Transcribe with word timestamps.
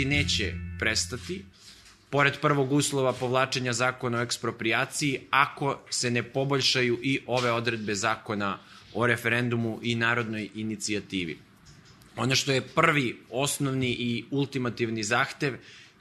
protesti 0.00 0.04
neće 0.04 0.54
prestati, 0.78 1.44
pored 2.10 2.40
prvog 2.40 2.72
uslova 2.72 3.12
povlačenja 3.12 3.72
zakona 3.72 4.18
o 4.18 4.22
ekspropriaciji, 4.22 5.20
ako 5.30 5.80
se 5.90 6.10
ne 6.10 6.22
poboljšaju 6.22 6.98
i 7.02 7.20
ove 7.26 7.52
odredbe 7.52 7.94
zakona 7.94 8.58
o 8.94 9.06
referendumu 9.06 9.80
i 9.82 9.94
narodnoj 9.94 10.50
inicijativi. 10.54 11.38
Ono 12.16 12.34
što 12.34 12.52
je 12.52 12.60
prvi, 12.60 13.16
osnovni 13.30 13.90
i 13.90 14.24
ultimativni 14.30 15.02
zahtev 15.02 15.54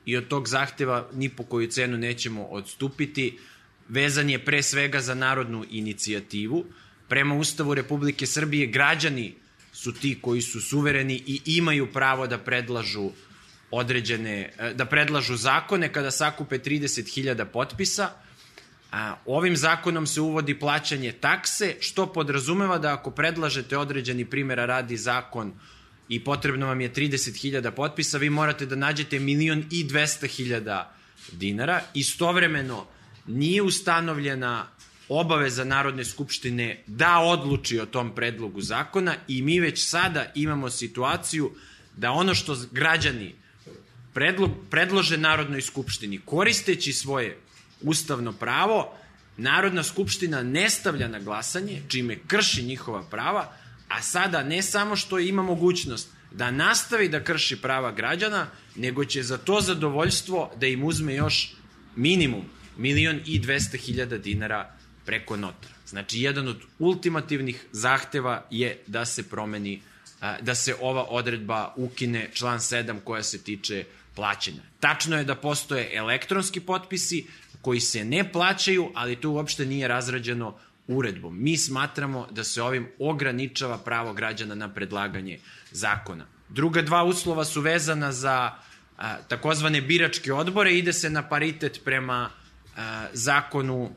i 0.05 0.17
od 0.17 0.27
tog 0.27 0.47
zahteva 0.47 1.07
ni 1.13 1.29
po 1.29 1.43
koju 1.43 1.67
cenu 1.67 1.97
nećemo 1.97 2.43
odstupiti, 2.43 3.37
vezan 3.89 4.29
je 4.29 4.39
pre 4.39 4.63
svega 4.63 5.01
za 5.01 5.15
narodnu 5.15 5.65
inicijativu. 5.69 6.65
Prema 7.07 7.35
Ustavu 7.35 7.73
Republike 7.73 8.25
Srbije 8.25 8.67
građani 8.67 9.33
su 9.71 9.93
ti 9.93 10.17
koji 10.21 10.41
su 10.41 10.61
suvereni 10.61 11.23
i 11.27 11.41
imaju 11.45 11.87
pravo 11.93 12.27
da 12.27 12.37
predlažu 12.37 13.11
određene, 13.71 14.49
da 14.75 14.85
predlažu 14.85 15.35
zakone 15.35 15.93
kada 15.93 16.11
sakupe 16.11 16.57
30.000 16.57 17.45
potpisa. 17.45 18.09
A, 18.91 19.15
ovim 19.25 19.57
zakonom 19.57 20.07
se 20.07 20.21
uvodi 20.21 20.59
plaćanje 20.59 21.11
takse, 21.11 21.75
što 21.79 22.13
podrazumeva 22.13 22.77
da 22.77 22.93
ako 22.93 23.11
predlažete 23.11 23.77
određeni 23.77 24.25
primjera 24.25 24.65
radi 24.65 24.97
zakon 24.97 25.53
i 26.09 26.23
potrebno 26.23 26.65
vam 26.65 26.81
je 26.81 26.93
30.000 26.93 27.71
potpisa, 27.71 28.17
vi 28.17 28.29
morate 28.29 28.65
da 28.65 28.75
nađete 28.75 29.19
milion 29.19 29.63
i 29.71 29.85
200.000 29.85 30.83
dinara. 31.31 31.81
Istovremeno 31.93 32.85
nije 33.27 33.61
ustanovljena 33.61 34.67
obaveza 35.09 35.63
Narodne 35.63 36.05
skupštine 36.05 36.83
da 36.87 37.19
odluči 37.19 37.79
o 37.79 37.85
tom 37.85 38.15
predlogu 38.15 38.61
zakona 38.61 39.15
i 39.27 39.41
mi 39.41 39.59
već 39.59 39.89
sada 39.89 40.31
imamo 40.35 40.69
situaciju 40.69 41.51
da 41.97 42.11
ono 42.11 42.35
što 42.35 42.57
građani 42.71 43.35
predlog, 44.13 44.51
predlože 44.69 45.17
Narodnoj 45.17 45.61
skupštini 45.61 46.19
koristeći 46.25 46.93
svoje 46.93 47.37
ustavno 47.81 48.33
pravo, 48.33 48.95
Narodna 49.37 49.83
skupština 49.83 50.43
ne 50.43 50.69
stavlja 50.69 51.07
na 51.07 51.19
glasanje, 51.19 51.81
čime 51.87 52.17
krši 52.27 52.63
njihova 52.63 53.03
prava, 53.03 53.53
a 53.87 54.01
sada 54.01 54.43
ne 54.43 54.61
samo 54.61 54.95
što 54.95 55.19
ima 55.19 55.43
mogućnost 55.43 56.09
da 56.31 56.51
nastavi 56.51 57.09
da 57.09 57.23
krši 57.23 57.61
prava 57.61 57.91
građana, 57.91 58.47
nego 58.75 59.05
će 59.05 59.23
za 59.23 59.37
to 59.37 59.61
zadovoljstvo 59.61 60.51
da 60.59 60.67
im 60.67 60.83
uzme 60.83 61.15
još 61.15 61.53
minimum 61.95 62.45
milion 62.77 63.19
i 63.25 63.39
200 63.41 63.77
hiljada 63.77 64.17
dinara 64.17 64.75
preko 65.05 65.37
notara. 65.37 65.73
Znači, 65.87 66.21
jedan 66.21 66.47
od 66.47 66.57
ultimativnih 66.79 67.65
zahteva 67.71 68.45
je 68.51 68.83
da 68.87 69.05
se 69.05 69.29
promeni, 69.29 69.81
da 70.41 70.55
se 70.55 70.75
ova 70.81 71.03
odredba 71.03 71.73
ukine 71.77 72.29
član 72.33 72.59
7 72.59 72.99
koja 73.03 73.23
se 73.23 73.43
tiče 73.43 73.85
plaćanja. 74.19 74.61
Tačno 74.79 75.17
je 75.17 75.23
da 75.23 75.35
postoje 75.35 75.91
elektronski 75.95 76.59
potpisi 76.59 77.25
koji 77.61 77.79
se 77.79 78.03
ne 78.05 78.31
plaćaju, 78.31 78.89
ali 78.95 79.15
to 79.15 79.29
uopšte 79.31 79.65
nije 79.65 79.87
razrađeno 79.87 80.57
uredbom. 80.87 81.37
Mi 81.39 81.57
smatramo 81.57 82.27
da 82.31 82.43
se 82.43 82.61
ovim 82.61 82.89
ograničava 82.99 83.77
pravo 83.77 84.13
građana 84.13 84.55
na 84.55 84.67
predlaganje 84.73 85.39
zakona. 85.71 86.25
Druga 86.49 86.81
dva 86.81 87.03
uslova 87.03 87.45
su 87.45 87.61
vezana 87.61 88.11
za 88.11 88.35
a, 88.97 89.17
takozvane 89.27 89.81
biračke 89.81 90.33
odbore, 90.33 90.73
ide 90.75 90.93
se 90.93 91.09
na 91.09 91.23
paritet 91.29 91.79
prema 91.85 92.29
a, 92.75 93.07
zakonu, 93.13 93.89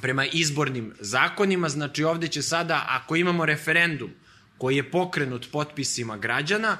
prema 0.00 0.26
izbornim 0.26 0.92
zakonima, 1.00 1.68
znači 1.68 2.04
ovde 2.04 2.28
će 2.28 2.42
sada, 2.42 2.84
ako 2.88 3.16
imamo 3.16 3.46
referendum 3.46 4.10
koji 4.58 4.76
je 4.76 4.90
pokrenut 4.90 5.48
potpisima 5.52 6.16
građana, 6.16 6.76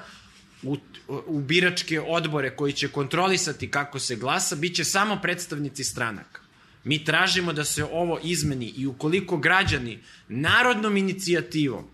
u, 0.63 0.77
u 1.07 1.41
biračke 1.41 2.01
odbore 2.01 2.55
koji 2.55 2.73
će 2.73 2.87
kontrolisati 2.87 3.71
kako 3.71 3.99
se 3.99 4.15
glasa, 4.15 4.55
bit 4.55 4.75
će 4.75 4.83
samo 4.83 5.19
predstavnici 5.21 5.83
stranaka. 5.83 6.41
Mi 6.83 7.03
tražimo 7.03 7.53
da 7.53 7.63
se 7.63 7.83
ovo 7.83 8.19
izmeni 8.23 8.73
i 8.77 8.87
ukoliko 8.87 9.37
građani 9.37 9.99
narodnom 10.27 10.97
inicijativom 10.97 11.85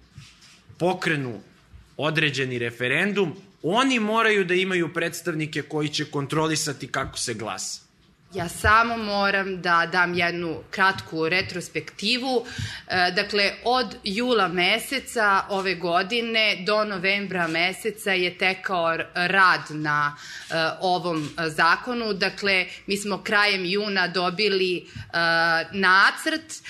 pokrenu 0.78 1.42
određeni 1.98 2.60
referendum, 2.60 3.34
oni 3.64 4.00
moraju 4.00 4.46
da 4.46 4.54
imaju 4.54 4.94
predstavnike 4.94 5.62
koji 5.62 5.90
će 5.90 6.06
kontrolisati 6.06 6.88
kako 6.88 7.18
se 7.18 7.34
glasa. 7.34 7.82
Ja 8.34 8.50
samo 8.50 8.98
moram 8.98 9.62
da 9.62 9.90
dam 9.92 10.14
jednu 10.14 10.64
kratku 10.72 11.30
retrospektivu. 11.30 12.46
E, 12.88 13.12
dakle, 13.16 13.54
od 13.64 13.96
jula 14.04 14.48
meseca 14.48 15.42
ove 15.50 15.76
godine 15.76 16.64
do 16.66 16.86
novembra 16.86 17.48
meseca 17.48 18.12
je 18.12 18.38
tekao 18.38 18.98
rad 19.14 19.62
na 19.70 20.16
e, 20.50 20.54
ovom 20.82 21.30
zakonu. 21.48 22.14
Dakle, 22.14 22.66
mi 22.88 22.98
smo 22.98 23.24
krajem 23.24 23.66
juna 23.66 24.08
dobili 24.08 24.78
e, 24.78 24.84
nacrt, 25.72 26.64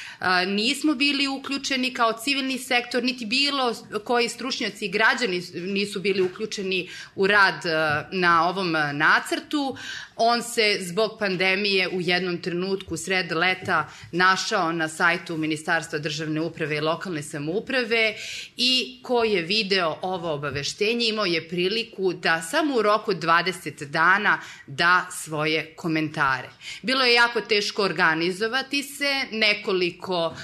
nismo 0.47 0.93
bili 0.93 1.27
uključeni 1.27 1.93
kao 1.93 2.13
civilni 2.23 2.57
sektor, 2.57 3.03
niti 3.03 3.25
bilo 3.25 3.75
koji 4.03 4.29
stručnjaci 4.29 4.85
i 4.85 4.91
građani 4.91 5.43
nisu 5.53 5.99
bili 5.99 6.21
uključeni 6.21 6.89
u 7.15 7.27
rad 7.27 7.63
na 8.11 8.49
ovom 8.49 8.71
nacrtu. 8.93 9.77
On 10.15 10.41
se 10.41 10.77
zbog 10.81 11.19
pandemije 11.19 11.52
u 11.91 12.01
jednom 12.01 12.37
trenutku 12.41 12.97
sred 12.97 13.31
leta 13.31 13.89
našao 14.11 14.71
na 14.71 14.87
sajtu 14.87 15.37
Ministarstva 15.37 15.99
državne 15.99 16.41
uprave 16.41 16.77
i 16.77 16.81
lokalne 16.81 17.23
samouprave 17.23 18.15
i 18.57 18.99
ko 19.03 19.23
je 19.23 19.41
video 19.41 19.97
ovo 20.01 20.33
obaveštenje 20.33 21.07
imao 21.07 21.25
je 21.25 21.47
priliku 21.49 22.13
da 22.13 22.41
samo 22.41 22.75
u 22.75 22.81
roku 22.81 23.11
20 23.11 23.85
dana 23.85 24.39
da 24.67 25.07
svoje 25.11 25.73
komentare. 25.75 26.49
Bilo 26.81 27.05
je 27.05 27.13
jako 27.13 27.41
teško 27.41 27.83
organizovati 27.83 28.83
se, 28.83 29.13
nekoliko 29.31 30.35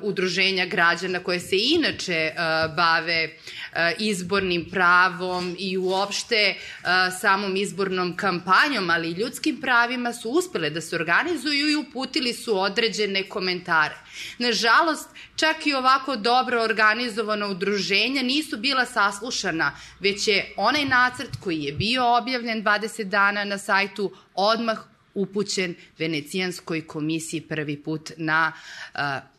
udruženja 0.00 0.66
građana 0.66 1.20
koje 1.20 1.40
se 1.40 1.56
inače 1.74 2.32
uh, 2.32 2.76
bave 2.76 3.24
uh, 3.24 3.78
izbornim 3.98 4.70
pravom 4.70 5.56
i 5.58 5.78
uopšte 5.78 6.54
uh, 6.54 6.88
samom 7.20 7.56
izbornom 7.56 8.16
kampanjom, 8.16 8.90
ali 8.90 9.08
i 9.08 9.12
ljudskim 9.12 9.60
pravima 9.60 10.12
su 10.12 10.30
uspele 10.30 10.70
da 10.70 10.80
se 10.80 10.96
organizuju 10.96 11.70
i 11.70 11.76
uputili 11.76 12.32
su 12.32 12.58
određene 12.60 13.22
komentare. 13.22 13.94
Nažalost, 14.38 15.08
čak 15.36 15.66
i 15.66 15.74
ovako 15.74 16.16
dobro 16.16 16.62
organizovana 16.62 17.46
udruženja 17.46 18.22
nisu 18.22 18.56
bila 18.56 18.86
saslušana, 18.86 19.72
već 20.00 20.28
je 20.28 20.52
onaj 20.56 20.84
nacrt 20.84 21.36
koji 21.40 21.62
je 21.62 21.72
bio 21.72 22.16
objavljen 22.16 22.64
20 22.64 23.04
dana 23.04 23.44
na 23.44 23.58
sajtu 23.58 24.12
odmah 24.34 24.78
upućen 25.14 25.74
Venecijanskoj 25.98 26.86
komisiji 26.86 27.40
prvi 27.40 27.82
put 27.82 28.12
na 28.16 28.52
uh, 28.94 29.33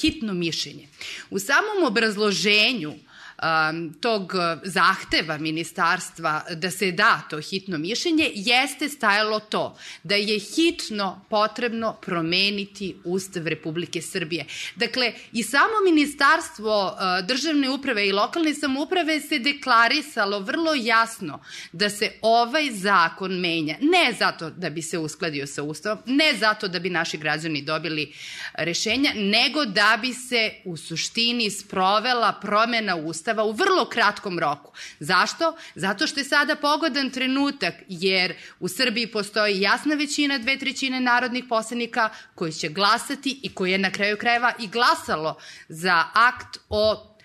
hitno 0.00 0.34
mišljenje. 0.34 0.88
U 1.30 1.38
samom 1.38 1.84
obrazloženju 1.86 2.94
um, 3.42 3.94
tog 4.00 4.32
zahteva 4.62 5.38
ministarstva 5.38 6.44
da 6.54 6.70
se 6.70 6.92
da 6.92 7.22
to 7.30 7.40
hitno 7.40 7.78
mišljenje 7.78 8.30
jeste 8.34 8.88
stajalo 8.88 9.40
to 9.40 9.78
da 10.02 10.14
je 10.14 10.38
hitno 10.38 11.24
potrebno 11.30 11.96
promeniti 12.02 12.96
Ustav 13.04 13.46
Republike 13.46 14.02
Srbije. 14.02 14.44
Dakle, 14.76 15.12
i 15.32 15.42
samo 15.42 15.74
ministarstvo 15.84 16.86
uh, 16.86 17.26
državne 17.26 17.70
uprave 17.70 18.08
i 18.08 18.12
lokalne 18.12 18.54
samouprave 18.54 19.20
se 19.20 19.38
deklarisalo 19.38 20.40
vrlo 20.40 20.74
jasno 20.74 21.40
da 21.72 21.90
se 21.90 22.12
ovaj 22.22 22.70
zakon 22.70 23.40
menja. 23.40 23.76
Ne 23.80 24.14
zato 24.18 24.50
da 24.50 24.70
bi 24.70 24.82
se 24.82 24.98
uskladio 24.98 25.46
sa 25.46 25.62
Ustavom, 25.62 25.98
ne 26.06 26.34
zato 26.38 26.68
da 26.68 26.78
bi 26.78 26.90
naši 26.90 27.16
građani 27.16 27.62
dobili 27.62 28.12
rešenja, 28.54 29.12
nego 29.14 29.64
da 29.64 29.98
bi 30.02 30.14
se 30.14 30.52
u 30.64 30.76
suštini 30.76 31.50
sprovela 31.50 32.32
promena 32.42 32.96
Ustava 32.96 33.27
Ustava 33.28 33.44
u 33.44 33.52
vrlo 33.52 33.84
kratkom 33.84 34.38
roku. 34.38 34.72
Zašto? 35.00 35.56
Zato 35.74 36.06
što 36.06 36.20
je 36.20 36.24
sada 36.24 36.56
pogodan 36.56 37.10
trenutak, 37.10 37.74
jer 37.88 38.34
u 38.60 38.68
Srbiji 38.68 39.06
postoji 39.06 39.60
jasna 39.60 39.94
većina, 39.94 40.38
dve 40.38 40.58
trećine 40.58 41.00
narodnih 41.00 41.44
poslanika 41.48 42.08
koji 42.34 42.52
će 42.52 42.68
glasati 42.68 43.40
i 43.42 43.54
koji 43.54 43.72
je 43.72 43.78
na 43.78 43.90
kraju 43.90 44.16
krajeva 44.16 44.52
i 44.58 44.68
glasalo 44.68 45.36
za 45.68 46.04
akt 46.14 46.58
o 46.68 47.16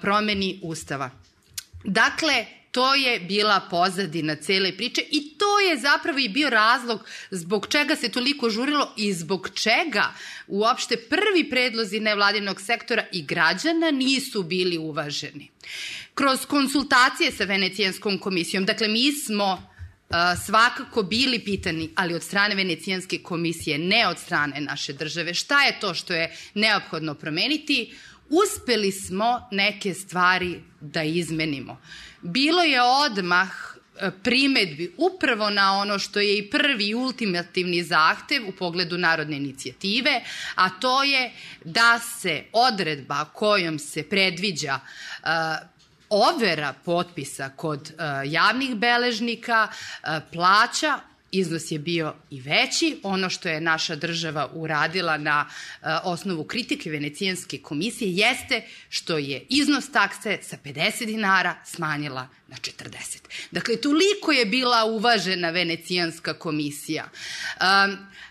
promeni 0.00 0.60
Ustava. 0.62 1.10
Dakle, 1.84 2.46
To 2.74 2.94
je 2.94 3.20
bila 3.20 3.60
pozadina 3.70 4.34
cele 4.36 4.72
priče 4.76 5.02
i 5.10 5.38
to 5.38 5.60
je 5.60 5.78
zapravo 5.78 6.18
i 6.18 6.28
bio 6.28 6.50
razlog 6.50 7.04
zbog 7.30 7.66
čega 7.70 7.96
se 7.96 8.08
toliko 8.08 8.50
žurilo 8.50 8.94
i 8.96 9.12
zbog 9.12 9.50
čega 9.54 10.12
uopšte 10.46 10.96
prvi 10.96 11.50
predlozi 11.50 12.00
nevladinog 12.00 12.60
sektora 12.60 13.04
i 13.12 13.22
građana 13.22 13.90
nisu 13.90 14.42
bili 14.42 14.78
uvaženi. 14.78 15.50
Kroz 16.14 16.46
konsultacije 16.46 17.32
sa 17.32 17.44
Venecijanskom 17.44 18.18
komisijom, 18.18 18.64
dakle 18.64 18.88
mi 18.88 19.12
smo 19.12 19.74
svakako 20.46 21.02
bili 21.02 21.38
pitani, 21.38 21.90
ali 21.94 22.14
od 22.14 22.22
strane 22.22 22.54
Venecijanske 22.54 23.18
komisije, 23.18 23.78
ne 23.78 24.08
od 24.08 24.18
strane 24.18 24.60
naše 24.60 24.92
države, 24.92 25.34
šta 25.34 25.62
je 25.64 25.80
to 25.80 25.94
što 25.94 26.14
je 26.14 26.36
neophodno 26.54 27.14
promeniti, 27.14 27.94
uspeli 28.30 28.92
smo 28.92 29.48
neke 29.50 29.94
stvari 29.94 30.60
da 30.80 31.02
izmenimo. 31.02 31.80
Bilo 32.22 32.62
je 32.62 32.82
odmah 32.82 33.74
primetbi 34.22 34.94
upravo 34.96 35.50
na 35.50 35.72
ono 35.72 35.98
što 35.98 36.20
je 36.20 36.38
i 36.38 36.50
prvi 36.50 36.94
ultimativni 36.94 37.82
zahtev 37.82 38.48
u 38.48 38.52
pogledu 38.52 38.98
narodne 38.98 39.36
inicijative, 39.36 40.20
a 40.54 40.70
to 40.70 41.02
je 41.02 41.32
da 41.64 41.98
se 41.98 42.44
odredba 42.52 43.24
kojom 43.24 43.78
se 43.78 44.02
predviđa 44.02 44.80
uh, 45.22 45.28
overa 46.10 46.74
potpisa 46.84 47.48
kod 47.56 47.80
uh, 47.80 48.32
javnih 48.32 48.74
beležnika 48.74 49.68
plaća 50.32 50.98
iznos 51.34 51.70
je 51.70 51.78
bio 51.78 52.14
i 52.30 52.40
veći. 52.40 52.98
Ono 53.02 53.30
što 53.30 53.48
je 53.48 53.60
naša 53.60 53.96
država 53.96 54.50
uradila 54.54 55.16
na 55.18 55.46
uh, 55.48 55.88
osnovu 56.04 56.44
kritike 56.44 56.90
Venecijanske 56.90 57.58
komisije 57.58 58.12
jeste 58.12 58.62
što 58.88 59.18
je 59.18 59.46
iznos 59.48 59.92
takse 59.92 60.38
sa 60.42 60.56
50 60.64 61.06
dinara 61.06 61.54
smanjila 61.64 62.28
na 62.48 62.56
40. 62.56 63.18
Dakle, 63.50 63.76
toliko 63.76 64.32
je 64.32 64.46
bila 64.46 64.84
uvažena 64.84 65.50
Venecijanska 65.50 66.34
komisija. 66.34 67.08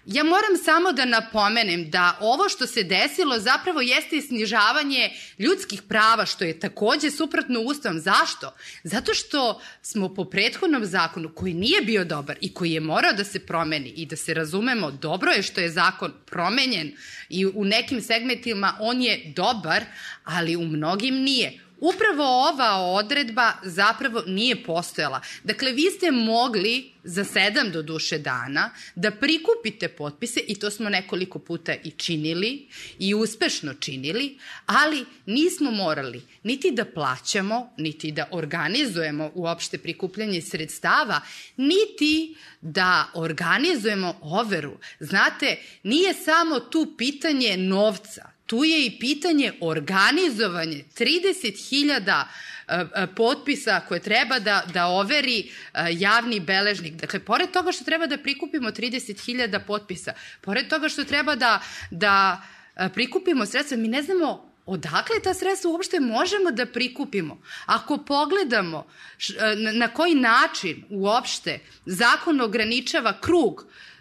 Ja 0.06 0.24
moram 0.24 0.58
samo 0.66 0.92
da 0.92 1.06
napomenem 1.06 1.90
da 1.90 2.18
ovo 2.22 2.50
što 2.50 2.68
se 2.68 2.84
desilo 2.84 3.40
zapravo 3.40 3.82
jeste 3.82 4.22
snižavanje 4.22 5.12
ljudskih 5.40 5.82
prava, 5.82 6.26
što 6.26 6.44
je 6.44 6.60
takođe 6.60 7.12
suprotno 7.12 7.60
ustavom. 7.62 8.00
Zašto? 8.00 8.54
Zato 8.84 9.14
što 9.14 9.62
smo 9.82 10.14
po 10.14 10.26
prethodnom 10.26 10.86
zakonu, 10.86 11.34
koji 11.36 11.54
nije 11.54 11.82
bio 11.82 12.06
dobar 12.06 12.38
i 12.42 12.54
koji 12.54 12.72
je 12.72 12.80
morao 12.94 13.13
da 13.13 13.24
se 13.24 13.40
promeni 13.40 13.90
i 13.90 14.06
da 14.06 14.16
se 14.16 14.34
razumemo, 14.34 14.92
dobro 14.92 15.31
je 15.31 15.44
što 15.44 15.62
je 15.62 15.69
zakon 15.69 16.13
promenjen 16.25 16.92
i 17.30 17.45
u 17.45 17.66
nekim 17.66 18.01
segmentima 18.01 18.78
on 18.80 19.01
je 19.01 19.34
dobar, 19.36 19.84
ali 20.24 20.56
u 20.56 20.66
mnogim 20.66 21.16
nije 21.16 21.60
upravo 21.83 22.24
ova 22.50 22.77
odredba 22.77 23.53
zapravo 23.63 24.24
nije 24.27 24.63
postojala. 24.63 25.21
Dakle, 25.44 25.71
vi 25.71 25.91
ste 25.91 26.12
mogli 26.12 26.94
za 27.03 27.24
sedam 27.24 27.71
do 27.71 27.81
duše 27.81 28.18
dana 28.18 28.69
da 28.95 29.12
prikupite 29.12 29.88
potpise 29.88 30.39
i 30.47 30.56
to 30.56 30.71
smo 30.71 30.89
nekoliko 30.89 31.39
puta 31.39 31.74
i 31.83 31.91
činili 31.91 32.68
i 33.00 33.13
uspešno 33.15 33.74
činili, 33.74 34.38
ali 34.65 35.06
nismo 35.25 35.71
morali 35.71 36.21
niti 36.44 36.71
da 36.71 36.85
plaćamo, 36.85 37.74
niti 37.77 38.12
da 38.12 38.27
organizujemo 38.31 39.31
uopšte 39.33 39.77
prikupljanje 39.77 40.41
sredstava, 40.41 41.21
niti 41.57 42.35
da 42.62 43.06
organizujemo 43.13 44.15
overu. 44.21 44.77
Znate, 45.00 45.57
nije 45.83 46.13
samo 46.13 46.59
tu 46.59 46.94
pitanje 46.97 47.57
novca, 47.57 48.32
tu 48.45 48.63
je 48.63 48.86
i 48.86 49.00
pitanje 49.00 49.54
organizovanje 49.62 50.84
30.000 50.98 52.24
e, 52.68 52.86
e, 52.95 53.07
potpisa 53.16 53.80
koje 53.88 54.00
treba 54.00 54.40
da, 54.40 54.63
da 54.74 54.86
overi 54.86 55.40
e, 55.40 55.88
javni 55.92 56.40
beležnik. 56.40 56.94
Dakle, 56.94 57.19
pored 57.19 57.51
toga 57.51 57.72
što 57.72 57.84
treba 57.84 58.07
da 58.07 58.18
prikupimo 58.18 58.72
30.000 58.72 59.60
potpisa, 59.68 60.13
pored 60.42 60.68
toga 60.69 60.90
što 60.90 61.04
treba 61.04 61.36
da, 61.36 61.62
da 61.92 62.42
prikupimo 62.94 63.45
sredstva, 63.45 63.78
mi 63.78 63.88
ne 63.88 64.01
znamo 64.01 64.54
odakle 64.66 65.16
ta 65.24 65.34
sredstva 65.34 65.72
uopšte 65.72 66.00
možemo 66.00 66.51
da 66.51 66.66
prikupimo. 66.66 67.42
Ako 67.66 67.98
pogledamo 67.98 68.88
na 69.74 69.88
koji 69.88 70.16
način 70.16 70.84
uopšte 70.90 71.60
zakon 71.86 72.42
ograničava 72.42 73.19
krug 73.22 73.66
E, 73.66 73.93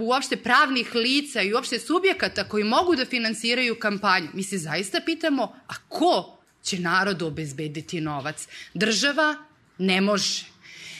uopšte 0.00 0.36
pravnih 0.36 0.94
lica 0.94 1.42
i 1.42 1.54
uopšte 1.54 1.78
subjekata 1.78 2.48
koji 2.48 2.64
mogu 2.64 2.96
da 2.96 3.04
finansiraju 3.04 3.78
kampanju. 3.78 4.28
Mi 4.32 4.42
se 4.42 4.58
zaista 4.58 5.00
pitamo, 5.00 5.42
a 5.68 5.74
ko 5.88 6.38
će 6.62 6.78
narodu 6.78 7.26
obezbediti 7.26 8.00
novac? 8.00 8.48
Država 8.74 9.36
ne 9.78 10.00
može. 10.00 10.44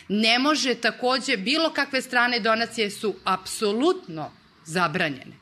Ne 0.09 0.39
može 0.39 0.75
takođe, 0.75 1.37
bilo 1.37 1.71
kakve 1.73 2.03
strane 2.03 2.41
donacije 2.41 2.91
su 2.91 3.15
apsolutno 3.25 4.33
zabranjene. 4.65 5.37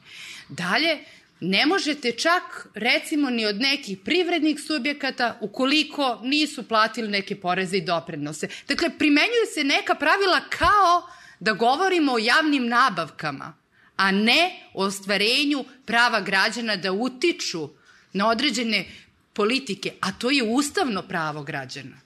Dalje, 0.48 0.98
ne 1.40 1.66
možete 1.66 2.12
čak, 2.12 2.66
recimo, 2.74 3.30
ni 3.30 3.46
od 3.46 3.56
nekih 3.60 3.98
privrednih 4.04 4.60
subjekata 4.60 5.38
ukoliko 5.40 6.20
nisu 6.22 6.62
platili 6.62 7.08
neke 7.08 7.40
poreze 7.40 7.76
i 7.76 7.80
doprinose. 7.80 8.48
Dakle, 8.68 8.90
primenjuju 8.98 9.46
se 9.54 9.64
neka 9.64 9.94
pravila 9.94 10.40
kao 10.40 11.08
da 11.42 11.52
govorimo 11.52 12.12
o 12.12 12.18
javnim 12.18 12.68
nabavkama, 12.68 13.54
a 13.96 14.10
ne 14.10 14.60
o 14.74 14.84
ostvarenju 14.84 15.64
prava 15.84 16.20
građana 16.20 16.76
da 16.76 16.92
utiču 16.92 17.68
na 18.12 18.28
određene 18.28 18.84
politike, 19.32 19.92
a 20.00 20.12
to 20.12 20.30
je 20.30 20.42
ustavno 20.42 21.02
pravo 21.02 21.42
građana. 21.42 21.96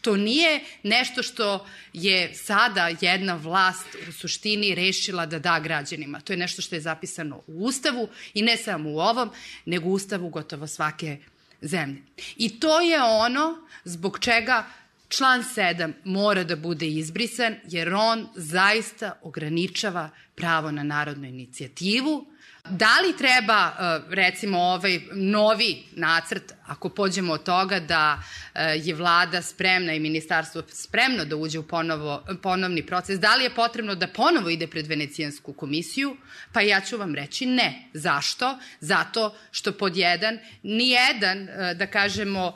To 0.00 0.16
nije 0.16 0.64
nešto 0.82 1.22
što 1.22 1.66
je 1.92 2.34
sada 2.34 2.88
jedna 3.00 3.34
vlast 3.34 3.86
u 4.08 4.12
suštini 4.12 4.74
rešila 4.74 5.26
da 5.26 5.38
da 5.38 5.58
građanima. 5.60 6.20
To 6.20 6.32
je 6.32 6.36
nešto 6.36 6.62
što 6.62 6.74
je 6.74 6.80
zapisano 6.80 7.42
u 7.46 7.64
Ustavu 7.64 8.08
i 8.34 8.42
ne 8.42 8.56
samo 8.56 8.90
u 8.90 8.98
ovom, 8.98 9.30
nego 9.64 9.88
u 9.88 9.92
Ustavu 9.92 10.28
gotovo 10.28 10.66
svake 10.66 11.18
zemlje. 11.62 12.02
I 12.36 12.60
to 12.60 12.80
je 12.80 13.02
ono 13.02 13.66
zbog 13.84 14.18
čega 14.18 14.66
Član 15.08 15.42
7 15.42 15.92
mora 16.04 16.44
da 16.44 16.56
bude 16.56 16.86
izbrisan 16.86 17.54
jer 17.64 17.94
on 17.94 18.28
zaista 18.34 19.18
ograničava 19.22 20.10
pravo 20.34 20.70
na 20.70 20.82
narodnu 20.82 21.26
inicijativu. 21.26 22.26
Da 22.70 23.00
li 23.00 23.16
treba, 23.16 23.72
e, 23.78 24.00
recimo, 24.14 24.58
ovaj 24.58 25.00
novi 25.12 25.84
nacrt, 25.92 26.52
ako 26.66 26.88
pođemo 26.88 27.32
od 27.32 27.42
toga 27.42 27.80
da 27.80 28.22
je 28.58 28.94
vlada 28.94 29.42
spremna 29.42 29.94
i 29.94 30.00
ministarstvo 30.00 30.62
spremno 30.68 31.24
da 31.24 31.36
uđe 31.36 31.58
u 31.58 31.62
ponovo, 31.62 32.24
ponovni 32.42 32.86
proces, 32.86 33.20
da 33.20 33.34
li 33.34 33.44
je 33.44 33.54
potrebno 33.54 33.94
da 33.94 34.06
ponovo 34.06 34.50
ide 34.50 34.66
pred 34.66 34.86
Venecijansku 34.86 35.52
komisiju? 35.52 36.16
Pa 36.52 36.60
ja 36.60 36.80
ću 36.80 36.96
vam 36.96 37.14
reći 37.14 37.46
ne. 37.46 37.88
Zašto? 37.94 38.58
Zato 38.80 39.34
što 39.50 39.72
pod 39.72 39.96
jedan, 39.96 40.38
nijedan, 40.62 41.48
e, 41.48 41.74
da 41.74 41.86
kažemo, 41.86 42.54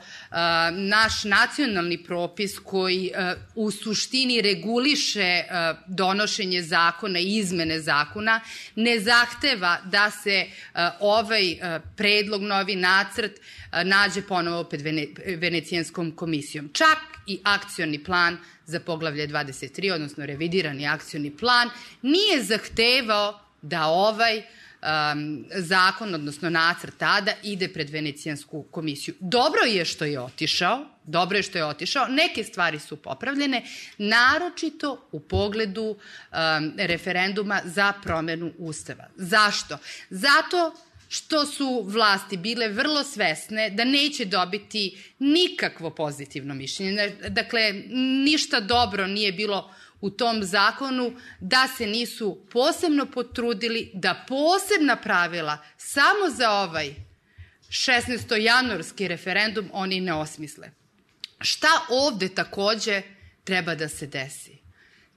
naš 0.71 1.23
nacionalni 1.23 2.03
propis 2.03 2.59
koji 2.59 3.11
u 3.55 3.71
suštini 3.71 4.41
reguliše 4.41 5.43
donošenje 5.87 6.61
zakona 6.61 7.19
i 7.19 7.37
izmene 7.37 7.79
zakona 7.79 8.39
ne 8.75 8.99
zahteva 8.99 9.77
da 9.85 10.11
se 10.11 10.45
ovaj 10.99 11.57
predlog, 11.95 12.41
novi 12.41 12.75
nacrt 12.75 13.39
nađe 13.83 14.21
ponovo 14.21 14.63
pred 14.63 14.81
Vene, 15.37 15.61
Venecijanskom 15.93 16.11
komisijom. 16.15 16.69
Čak 16.73 16.97
i 17.27 17.39
akcioni 17.43 18.03
plan 18.03 18.37
za 18.65 18.79
poglavlje 18.79 19.27
23, 19.27 19.93
odnosno 19.93 20.25
revidirani 20.25 20.87
akcioni 20.87 21.31
plan, 21.37 21.69
nije 22.01 22.43
zahtevao 22.43 23.39
da 23.61 23.85
ovaj 23.85 24.37
um, 24.37 25.45
zakon, 25.55 26.15
odnosno 26.15 26.49
nacrt 26.49 26.97
tada, 26.97 27.33
ide 27.43 27.67
pred 27.67 27.89
Venecijansku 27.89 28.63
komisiju. 28.71 29.15
Dobro 29.19 29.61
je 29.65 29.85
što 29.85 30.05
je 30.05 30.19
otišao, 30.19 30.85
dobro 31.03 31.37
je 31.37 31.43
što 31.43 31.57
je 31.57 31.65
otišao, 31.65 32.07
neke 32.07 32.43
stvari 32.43 32.79
su 32.79 32.97
popravljene, 32.97 33.63
naročito 33.97 35.07
u 35.11 35.19
pogledu 35.19 35.83
um, 35.91 36.73
referenduma 36.77 37.61
za 37.65 37.93
promenu 38.03 38.51
Ustava. 38.57 39.07
Zašto? 39.15 39.77
Zato 40.09 40.73
što 41.13 41.45
su 41.45 41.83
vlasti 41.87 42.37
bile 42.37 42.67
vrlo 42.67 43.03
svesne 43.03 43.69
da 43.69 43.83
neće 43.83 44.25
dobiti 44.25 44.97
nikakvo 45.19 45.89
pozitivno 45.89 46.53
mišljenje. 46.53 47.15
Dakle, 47.29 47.73
ništa 48.25 48.59
dobro 48.59 49.07
nije 49.07 49.31
bilo 49.31 49.73
u 50.01 50.09
tom 50.09 50.43
zakonu 50.43 51.13
da 51.39 51.67
se 51.77 51.87
nisu 51.87 52.37
posebno 52.51 53.05
potrudili 53.05 53.91
da 53.93 54.25
posebna 54.27 54.95
pravila 54.95 55.57
samo 55.77 56.29
za 56.37 56.51
ovaj 56.51 56.93
16. 57.69 58.35
januarski 58.35 59.07
referendum 59.07 59.69
oni 59.73 60.01
ne 60.01 60.13
osmisle. 60.13 60.71
Šta 61.39 61.67
ovde 61.89 62.29
takođe 62.29 63.01
treba 63.43 63.75
da 63.75 63.89
se 63.89 64.07
desi? 64.07 64.57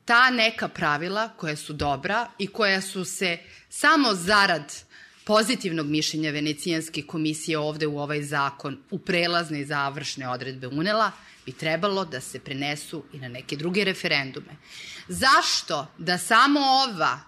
Ta 0.04 0.30
neka 0.30 0.68
pravila 0.68 1.28
koja 1.28 1.56
su 1.56 1.72
dobra 1.72 2.28
i 2.38 2.46
koja 2.46 2.80
su 2.80 3.04
se 3.04 3.38
samo 3.68 4.14
zarad 4.14 4.85
pozitivnog 5.26 5.86
mišljenja 5.86 6.30
Venecijanske 6.30 7.02
komisije 7.02 7.58
ovde 7.58 7.86
u 7.86 7.98
ovaj 7.98 8.22
zakon 8.22 8.78
u 8.90 8.98
prelazne 8.98 9.60
i 9.60 9.64
završne 9.64 10.28
odredbe 10.28 10.68
unela, 10.68 11.10
bi 11.46 11.52
trebalo 11.52 12.04
da 12.04 12.20
se 12.20 12.38
prenesu 12.38 13.04
i 13.12 13.18
na 13.18 13.28
neke 13.28 13.56
druge 13.56 13.84
referendume. 13.84 14.56
Zašto 15.08 15.86
da 15.98 16.18
samo 16.18 16.60
ova 16.60 17.20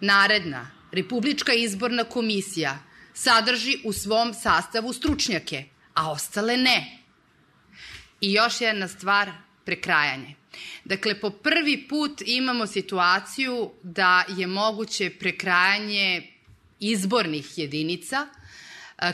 naredna 0.00 0.70
Republička 0.92 1.52
izborna 1.52 2.04
komisija 2.04 2.78
sadrži 3.14 3.78
u 3.84 3.92
svom 3.92 4.34
sastavu 4.34 4.92
stručnjake, 4.92 5.64
a 5.94 6.10
ostale 6.10 6.56
ne? 6.56 6.98
I 8.20 8.32
još 8.32 8.60
jedna 8.60 8.88
stvar, 8.88 9.32
prekrajanje. 9.64 10.34
Dakle, 10.84 11.20
po 11.20 11.30
prvi 11.30 11.88
put 11.88 12.22
imamo 12.26 12.66
situaciju 12.66 13.70
da 13.82 14.24
je 14.36 14.46
moguće 14.46 15.10
prekrajanje 15.10 16.35
izbornih 16.80 17.58
jedinica 17.58 18.26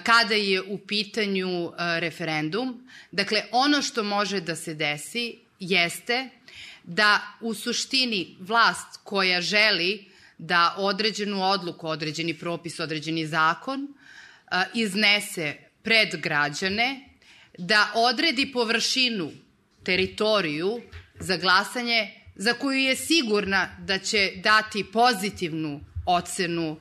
kada 0.02 0.34
je 0.34 0.62
u 0.62 0.78
pitanju 0.78 1.72
referendum. 1.78 2.88
Dakle, 3.10 3.42
ono 3.52 3.82
što 3.82 4.02
može 4.02 4.40
da 4.40 4.56
se 4.56 4.74
desi 4.74 5.38
jeste 5.60 6.28
da 6.84 7.20
u 7.40 7.54
suštini 7.54 8.36
vlast 8.40 9.00
koja 9.04 9.40
želi 9.40 10.04
da 10.38 10.74
određenu 10.78 11.42
odluku, 11.42 11.88
određeni 11.88 12.34
propis, 12.34 12.80
određeni 12.80 13.26
zakon 13.26 13.94
iznese 14.74 15.56
pred 15.82 16.16
građane, 16.16 17.08
da 17.58 17.92
odredi 17.94 18.52
površinu, 18.52 19.32
teritoriju 19.84 20.80
za 21.20 21.36
glasanje 21.36 22.10
za 22.36 22.52
koju 22.52 22.78
je 22.78 22.96
sigurna 22.96 23.76
da 23.78 23.98
će 23.98 24.32
dati 24.36 24.84
pozitivnu 24.84 25.80
ocenu 26.06 26.80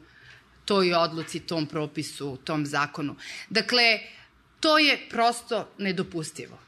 toj 0.72 0.94
odluci, 0.96 1.40
tom 1.40 1.66
propisu, 1.68 2.38
tom 2.48 2.66
zakonu. 2.66 3.16
Dakle, 3.50 4.00
to 4.60 4.78
je 4.80 4.96
prosto 5.10 5.68
nedopustivo. 5.78 6.60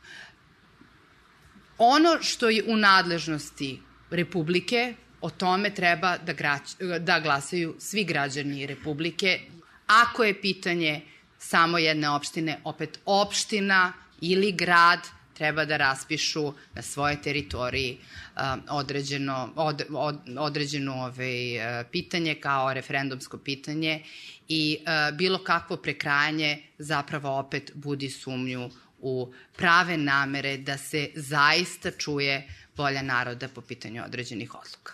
Ono 1.78 2.18
što 2.22 2.50
je 2.50 2.64
u 2.68 2.76
nadležnosti 2.76 3.80
Republike, 4.10 4.96
o 5.22 5.30
tome 5.30 5.72
treba 5.72 6.18
da, 6.18 6.34
građ, 6.34 6.76
da 7.00 7.20
glasaju 7.20 7.76
svi 7.80 8.04
građani 8.04 8.66
Republike. 8.68 9.40
Ako 9.88 10.24
je 10.24 10.42
pitanje 10.42 11.02
samo 11.40 11.78
jedne 11.78 12.10
opštine, 12.10 12.60
opet 12.64 13.00
opština 13.06 13.94
ili 14.22 14.52
grad 14.52 15.08
treba 15.34 15.66
da 15.66 15.78
raspišu 15.78 16.54
na 16.76 16.82
svoje 16.82 17.22
teritoriji 17.22 17.98
um, 17.98 18.62
određeno, 18.70 19.54
od, 19.56 19.82
od, 19.94 20.18
određeno 20.38 20.94
ovaj, 20.94 21.58
uh, 21.58 21.86
pitanje 21.92 22.36
kao 22.36 22.74
referendumsko 22.74 23.38
pitanje 23.38 24.04
i 24.48 24.78
uh, 24.80 25.18
bilo 25.18 25.44
kakvo 25.44 25.78
prekrajanje 25.78 26.64
zapravo 26.78 27.40
opet 27.40 27.72
budi 27.74 28.10
sumnju 28.10 28.70
u 29.00 29.34
prave 29.58 29.98
namere 29.98 30.58
da 30.58 30.78
se 30.78 31.10
zaista 31.16 31.92
čuje 31.92 32.48
volja 32.78 33.02
naroda 33.02 33.48
po 33.48 33.62
pitanju 33.62 34.04
određenih 34.06 34.56
odluka. 34.56 34.94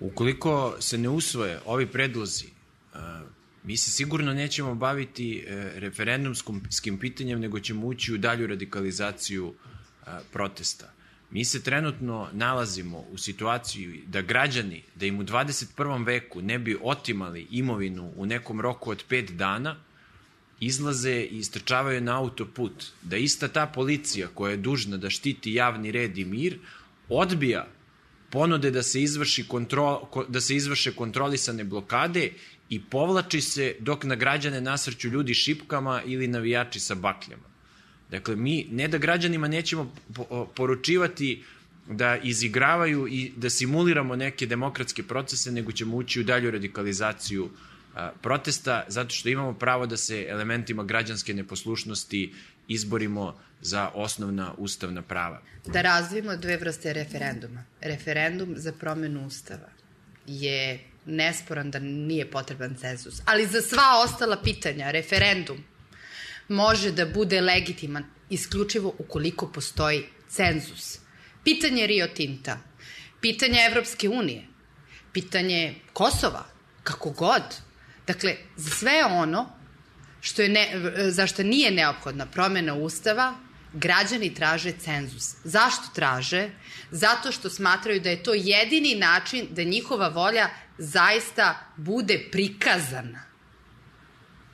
Ukoliko 0.00 0.76
se 0.80 0.98
ne 0.98 1.08
usvoje 1.08 1.60
ovi 1.64 1.86
predlozi, 1.86 2.46
uh, 2.94 3.00
mi 3.64 3.76
se 3.76 3.90
sigurno 3.90 4.34
nećemo 4.34 4.74
baviti 4.74 5.44
referendumskim 5.74 6.98
pitanjem, 7.00 7.40
nego 7.40 7.60
ćemo 7.60 7.86
ući 7.86 8.14
u 8.14 8.18
dalju 8.18 8.46
radikalizaciju 8.46 9.54
protesta. 10.32 10.92
Mi 11.30 11.44
se 11.44 11.62
trenutno 11.62 12.28
nalazimo 12.32 12.98
u 12.98 13.18
situaciji 13.18 14.02
da 14.06 14.20
građani, 14.22 14.82
da 14.94 15.06
im 15.06 15.18
u 15.18 15.22
21. 15.22 16.06
veku 16.06 16.42
ne 16.42 16.58
bi 16.58 16.78
otimali 16.82 17.46
imovinu 17.50 18.12
u 18.16 18.26
nekom 18.26 18.60
roku 18.60 18.90
od 18.90 19.04
5 19.10 19.30
dana, 19.30 19.76
izlaze 20.60 21.20
i 21.20 21.38
istrčavaju 21.38 22.00
na 22.00 22.18
autoput, 22.18 22.84
da 23.02 23.16
ista 23.16 23.48
ta 23.48 23.66
policija 23.66 24.28
koja 24.34 24.50
je 24.50 24.56
dužna 24.56 24.96
da 24.96 25.10
štiti 25.10 25.54
javni 25.54 25.92
red 25.92 26.18
i 26.18 26.24
mir, 26.24 26.58
odbija 27.08 27.68
ponude 28.30 28.70
da 28.70 28.82
se 28.82 29.02
izvrši 29.02 29.48
kontrol, 29.48 30.00
da 30.28 30.40
se 30.40 30.56
izvrše 30.56 30.92
kontrolisane 30.92 31.64
blokade 31.64 32.30
i 32.70 32.80
povlači 32.80 33.40
se 33.40 33.74
dok 33.78 34.04
na 34.04 34.14
građane 34.14 34.60
nasrću 34.60 35.08
ljudi 35.08 35.34
šipkama 35.34 36.02
ili 36.06 36.28
navijači 36.28 36.80
sa 36.80 36.94
bakljama. 36.94 37.50
Dakle, 38.10 38.36
mi 38.36 38.66
ne 38.70 38.88
da 38.88 38.98
građanima 38.98 39.48
nećemo 39.48 39.92
poručivati 40.54 41.42
da 41.88 42.16
izigravaju 42.16 43.08
i 43.08 43.32
da 43.36 43.50
simuliramo 43.50 44.16
neke 44.16 44.46
demokratske 44.46 45.02
procese, 45.02 45.52
nego 45.52 45.72
ćemo 45.72 45.96
ući 45.96 46.20
u 46.20 46.24
dalju 46.24 46.50
radikalizaciju 46.50 47.50
protesta, 48.22 48.84
zato 48.88 49.10
što 49.14 49.28
imamo 49.28 49.54
pravo 49.54 49.86
da 49.86 49.96
se 49.96 50.26
elementima 50.28 50.84
građanske 50.84 51.34
neposlušnosti 51.34 52.32
izborimo 52.68 53.38
za 53.60 53.90
osnovna 53.94 54.54
ustavna 54.58 55.02
prava. 55.02 55.42
Da 55.66 55.82
razvijemo 55.82 56.36
dve 56.36 56.56
vrste 56.56 56.92
referenduma. 56.92 57.64
Referendum 57.80 58.54
za 58.56 58.72
promenu 58.72 59.26
ustava 59.26 59.68
je 60.26 60.89
nesporan 61.06 61.70
da 61.70 61.78
nije 61.78 62.30
potreban 62.30 62.76
cenzus. 62.80 63.22
Ali 63.24 63.46
za 63.46 63.62
sva 63.62 64.02
ostala 64.04 64.42
pitanja, 64.42 64.90
referendum 64.90 65.64
može 66.48 66.92
da 66.92 67.06
bude 67.06 67.40
legitiman 67.40 68.04
isključivo 68.30 68.94
ukoliko 68.98 69.52
postoji 69.52 70.06
cenzus. 70.28 70.98
Pitanje 71.44 71.86
Rio 71.86 72.06
Tinta, 72.06 72.58
pitanje 73.20 73.58
Evropske 73.70 74.08
unije, 74.08 74.46
pitanje 75.12 75.74
Kosova, 75.92 76.44
kako 76.82 77.10
god. 77.10 77.42
Dakle, 78.06 78.36
za 78.56 78.70
sve 78.70 79.04
ono 79.04 79.60
što 80.20 80.42
je 80.42 80.48
ne, 80.48 80.70
zašto 81.10 81.42
nije 81.42 81.70
neophodna 81.70 82.26
promena 82.26 82.74
Ustava, 82.74 83.34
građani 83.72 84.34
traže 84.34 84.72
cenzus. 84.72 85.34
Zašto 85.44 85.82
traže? 85.94 86.50
Zato 86.90 87.32
što 87.32 87.50
smatraju 87.50 88.00
da 88.00 88.10
je 88.10 88.22
to 88.22 88.34
jedini 88.34 88.94
način 88.94 89.46
da 89.50 89.62
njihova 89.62 90.08
volja 90.08 90.48
zaista 90.80 91.66
bude 91.76 92.28
prikazana 92.32 93.22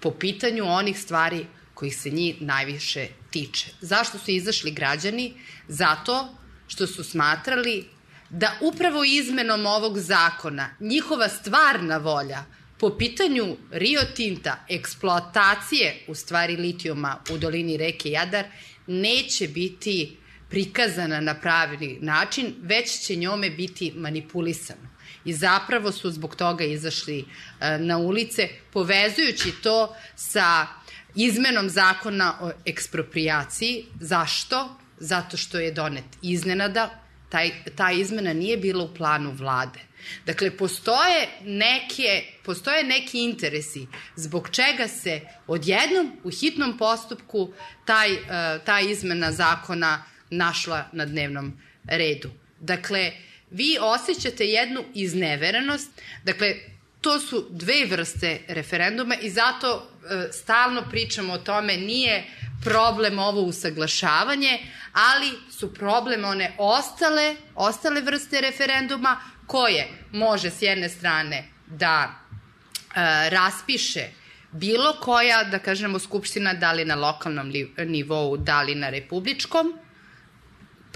po 0.00 0.11
pitanju 0.11 0.64
onih 0.64 1.00
stvari 1.00 1.47
kojih 1.75 1.97
se 1.97 2.11
njih 2.11 2.42
najviše 2.42 3.09
tiče. 3.30 3.66
Zašto 3.80 4.18
su 4.18 4.30
izašli 4.30 4.71
građani? 4.71 5.35
Zato 5.68 6.37
što 6.66 6.87
su 6.87 7.04
smatrali 7.04 7.85
da 8.30 8.59
upravo 8.61 9.04
izmenom 9.04 9.66
ovog 9.66 9.99
zakona 9.99 10.71
njihova 10.80 11.28
stvarna 11.28 11.97
volja 11.97 12.45
po 12.78 12.97
pitanju 12.99 13.56
Rio 13.71 14.00
Tinta, 14.14 14.64
eksploatacije 14.68 16.04
u 16.09 16.14
stvari 16.14 16.56
litijuma 16.56 17.23
u 17.30 17.38
dolini 17.38 17.76
reke 17.76 18.11
Jadar, 18.11 18.45
neće 18.87 19.49
biti 19.49 20.16
prikazana 20.50 21.21
na 21.21 21.35
pravi 21.35 21.99
način, 22.00 22.54
već 22.62 23.06
će 23.06 23.16
njome 23.16 23.50
biti 23.50 23.92
manipulisano. 23.97 24.95
I 25.26 25.35
zapravo 25.35 25.92
su 25.92 26.11
zbog 26.11 26.37
toga 26.37 26.64
izašli 26.64 27.25
e, 27.61 27.78
na 27.78 27.99
ulice, 27.99 28.49
povezujući 28.73 29.52
to 29.62 29.97
sa 30.16 30.66
izmenom 31.14 31.68
zakona 31.68 32.35
o 32.40 32.50
ekspropriaciji. 32.64 33.85
Zašto? 34.00 34.76
Zato 34.99 35.37
što 35.37 35.59
je 35.59 35.73
donet 35.73 36.04
iznenada, 36.23 36.90
taj, 37.28 37.50
ta 37.76 37.90
izmena 37.92 38.33
nije 38.33 38.56
bila 38.56 38.85
u 38.85 38.95
planu 38.95 39.33
vlade. 39.33 39.80
Dakle, 40.26 40.50
postoje, 40.50 41.28
neke, 41.45 42.25
postoje 42.45 42.85
neki 42.85 43.25
interesi 43.25 43.87
zbog 44.16 44.49
čega 44.52 44.88
se 44.88 45.21
odjednom 45.47 46.12
u 46.25 46.30
hitnom 46.30 46.78
postupku 46.78 47.52
taj, 47.85 48.12
uh, 48.12 48.18
ta 48.64 48.80
izmena 48.80 49.33
zakona 49.33 50.04
našla 50.30 50.85
na 50.92 51.04
dnevnom 51.04 51.52
redu. 51.85 52.30
Dakle, 52.61 53.12
vi 53.56 53.78
osjećate 53.80 54.46
jednu 54.46 54.84
izneverenost, 54.94 55.90
dakle, 56.25 56.54
to 57.00 57.20
su 57.20 57.46
dve 57.50 57.86
vrste 57.86 58.40
referenduma 58.48 59.16
i 59.16 59.30
zato 59.30 59.68
e, 59.76 60.32
stalno 60.32 60.82
pričamo 60.90 61.32
o 61.32 61.38
tome, 61.38 61.76
nije 61.76 62.25
problem 62.64 63.18
ovo 63.18 63.40
usaglašavanje, 63.40 64.58
ali 64.92 65.30
su 65.50 65.75
problem 65.75 66.25
one 66.25 66.52
ostale, 66.58 67.36
ostale 67.54 68.00
vrste 68.00 68.40
referenduma 68.40 69.20
koje 69.46 69.88
može 70.12 70.50
s 70.50 70.62
jedne 70.62 70.88
strane 70.88 71.44
da 71.66 72.10
e, 72.10 73.30
raspiše 73.30 74.08
bilo 74.52 74.92
koja, 75.00 75.44
da 75.44 75.58
kažemo, 75.58 75.98
skupština, 75.98 76.54
da 76.54 76.72
li 76.72 76.84
na 76.84 76.94
lokalnom 76.94 77.52
nivou, 77.78 78.36
da 78.36 78.62
li 78.62 78.75
na 78.75 78.90
republičkom, 78.90 79.78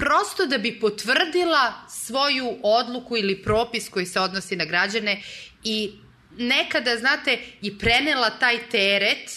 prosto 0.00 0.46
da 0.46 0.58
bi 0.58 0.80
potvrdila 0.80 1.72
svoju 1.88 2.58
odluku 2.62 3.16
ili 3.16 3.42
propis 3.42 3.88
koji 3.88 4.06
se 4.06 4.20
odnosi 4.20 4.56
na 4.56 4.64
građane 4.64 5.22
i 5.64 5.92
nekada, 6.38 6.96
znate, 6.96 7.38
i 7.60 7.78
prenela 7.78 8.30
taj 8.30 8.58
teret 8.70 9.30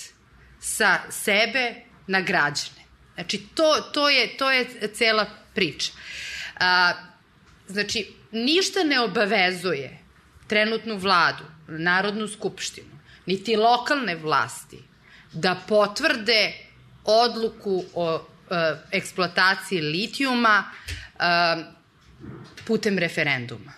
sa 0.60 1.00
sebe 1.10 1.76
na 2.08 2.22
građane. 2.22 2.84
Znači, 3.14 3.42
to, 3.56 3.90
to, 3.94 4.10
je, 4.10 4.38
to 4.38 4.52
je 4.52 4.68
cela 4.94 5.26
priča. 5.54 5.92
A, 6.60 6.94
znači, 7.68 8.08
ništa 8.32 8.84
ne 8.84 9.00
obavezuje 9.00 10.00
trenutnu 10.48 10.98
vladu, 10.98 11.44
Narodnu 11.68 12.28
skupštinu, 12.28 13.00
niti 13.26 13.56
lokalne 13.56 14.16
vlasti 14.16 14.78
da 15.34 15.56
potvrde 15.68 16.54
odluku 17.06 17.84
o 17.94 18.26
eksploataciji 18.92 19.82
litijuma 19.82 20.64
e, 20.64 21.24
putem 22.66 22.98
referenduma. 22.98 23.74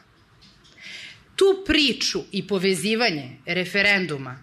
Tu 1.35 1.63
priču 1.67 2.23
i 2.31 2.47
povezivanje 2.47 3.37
referenduma 3.45 4.37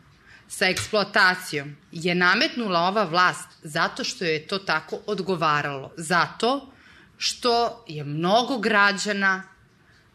sa 0.49 0.67
eksploatacijom 0.69 1.77
je 1.93 2.15
nametnula 2.15 2.81
ova 2.81 3.05
vlast 3.05 3.49
zato 3.63 4.05
što 4.05 4.25
je 4.25 4.47
to 4.47 4.59
tako 4.59 4.99
odgovaralo. 5.07 5.93
Zato 5.97 6.73
što 7.19 7.85
je 7.89 8.05
mnogo 8.05 8.59
građana 8.59 9.53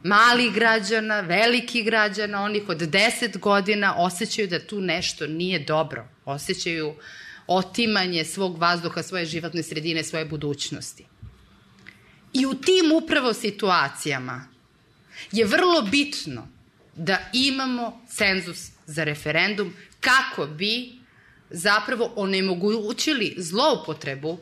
malih 0.03 0.53
građana, 0.53 1.19
velikih 1.19 1.85
građana, 1.85 2.43
onih 2.43 2.69
od 2.69 2.77
10 2.77 3.37
godina 3.37 3.95
osjećaju 3.97 4.47
da 4.47 4.59
tu 4.59 4.81
nešto 4.81 5.27
nije 5.27 5.59
dobro. 5.59 6.07
Osjećaju 6.25 6.95
otimanje 7.47 8.25
svog 8.25 8.57
vazduha, 8.57 9.03
svoje 9.03 9.25
životne 9.25 9.63
sredine, 9.63 10.03
svoje 10.03 10.25
budućnosti. 10.25 11.05
I 12.33 12.45
u 12.45 12.53
tim 12.53 12.91
upravo 12.91 13.33
situacijama 13.33 14.47
je 15.31 15.45
vrlo 15.45 15.81
bitno 15.81 16.47
da 16.95 17.17
imamo 17.33 18.01
cenzus 18.09 18.71
za 18.85 19.03
referendum 19.03 19.73
kako 19.99 20.45
bi 20.45 20.97
zapravo 21.49 22.13
onemogućili 22.15 23.35
zloupotrebu 23.37 24.29
um, 24.29 24.39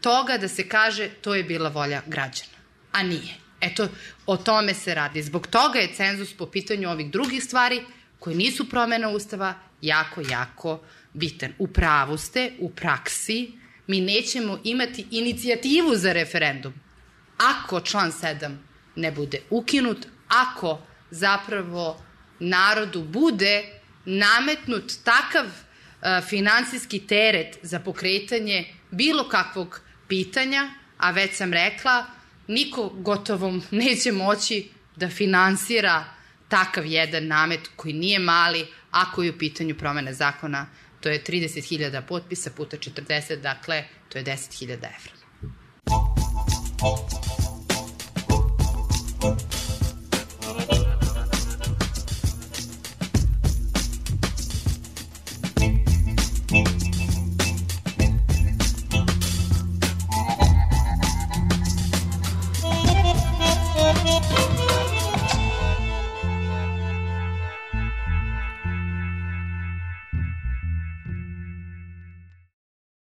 toga 0.00 0.38
da 0.38 0.48
se 0.48 0.68
kaže 0.68 1.08
to 1.08 1.34
je 1.34 1.44
bila 1.44 1.68
volja 1.68 2.02
građana, 2.06 2.58
a 2.92 3.02
nije. 3.02 3.34
Eto, 3.60 3.88
o 4.26 4.36
tome 4.36 4.74
se 4.74 4.94
radi. 4.94 5.22
Zbog 5.22 5.46
toga 5.46 5.78
je 5.78 5.94
cenzus 5.94 6.36
po 6.36 6.46
pitanju 6.46 6.90
ovih 6.90 7.10
drugih 7.10 7.44
stvari 7.44 7.82
koje 8.18 8.36
nisu 8.36 8.68
promena 8.68 9.08
Ustava 9.08 9.54
jako, 9.82 10.22
jako 10.30 10.82
bitan. 11.12 11.52
U 11.58 11.68
pravu 11.68 12.18
ste, 12.18 12.52
u 12.58 12.70
praksi 12.70 13.52
mi 13.86 14.00
nećemo 14.00 14.60
imati 14.64 15.06
inicijativu 15.10 15.96
za 15.96 16.12
referendum 16.12 16.74
ako 17.42 17.80
član 17.80 18.12
7 18.12 18.56
ne 18.96 19.12
bude 19.12 19.40
ukinut, 19.50 20.06
ako 20.28 20.78
zapravo 21.10 22.02
narodu 22.38 23.02
bude 23.02 23.64
nametnut 24.04 24.92
takav 25.04 25.46
uh, 25.46 26.28
finansijski 26.28 27.06
teret 27.06 27.58
za 27.62 27.80
pokretanje 27.80 28.64
bilo 28.90 29.28
kakvog 29.28 29.80
pitanja, 30.08 30.70
a 30.98 31.10
već 31.10 31.36
sam 31.36 31.52
rekla, 31.52 32.06
niko 32.48 32.88
gotovo 32.88 33.60
neće 33.70 34.12
moći 34.12 34.68
da 34.96 35.08
finansira 35.08 36.04
takav 36.48 36.86
jedan 36.86 37.26
namet 37.26 37.60
koji 37.76 37.94
nije 37.94 38.18
mali, 38.18 38.66
ako 38.92 39.22
je 39.22 39.30
u 39.30 39.38
pitanju 39.38 39.74
promene 39.78 40.14
zakona, 40.14 40.66
to 41.00 41.08
je 41.08 41.24
30.000 41.24 42.02
potpisa 42.08 42.50
puta 42.56 42.76
40, 42.76 43.40
dakle, 43.40 43.84
to 44.08 44.18
je 44.18 44.24
10.000 44.24 44.72
evra. 44.72 45.12